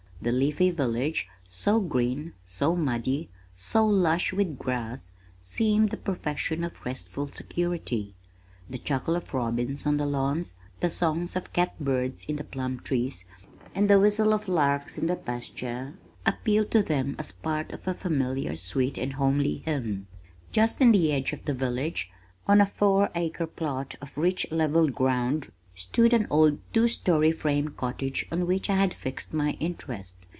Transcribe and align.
The 0.23 0.31
leafy 0.31 0.69
village, 0.69 1.27
so 1.47 1.79
green, 1.79 2.33
so 2.45 2.75
muddy, 2.75 3.31
so 3.55 3.87
lush 3.87 4.31
with 4.31 4.59
grass, 4.59 5.13
seemed 5.41 5.89
the 5.89 5.97
perfection 5.97 6.63
of 6.63 6.85
restful 6.85 7.27
security. 7.27 8.13
The 8.69 8.77
chuckle 8.77 9.15
of 9.15 9.33
robins 9.33 9.87
on 9.87 9.97
the 9.97 10.05
lawns, 10.05 10.57
the 10.79 10.91
songs 10.91 11.35
of 11.35 11.51
cat 11.53 11.73
birds 11.83 12.25
in 12.25 12.35
the 12.35 12.43
plum 12.43 12.81
trees 12.81 13.25
and 13.73 13.89
the 13.89 13.99
whistle 13.99 14.31
of 14.31 14.47
larks 14.47 14.95
in 14.95 15.07
the 15.07 15.15
pasture 15.15 15.95
appealed 16.23 16.69
to 16.69 16.83
them 16.83 17.15
as 17.17 17.31
parts 17.31 17.73
of 17.73 17.87
a 17.87 17.95
familiar 17.95 18.55
sweet 18.55 18.99
and 18.99 19.13
homely 19.13 19.63
hymn. 19.65 20.05
Just 20.51 20.81
in 20.81 20.91
the 20.91 21.11
edge 21.11 21.33
of 21.33 21.45
the 21.45 21.53
village, 21.55 22.11
on 22.47 22.61
a 22.61 22.67
four 22.67 23.09
acre 23.15 23.47
plot 23.47 23.95
of 24.01 24.19
rich 24.19 24.51
level 24.51 24.87
ground, 24.87 25.51
stood 25.73 26.13
an 26.13 26.27
old 26.29 26.59
two 26.73 26.85
story 26.85 27.31
frame 27.31 27.69
cottage 27.69 28.25
on 28.31 28.45
which 28.45 28.69
I 28.69 28.75
had 28.75 28.93
fixed 28.93 29.33
my 29.33 29.51
interest. 29.61 30.27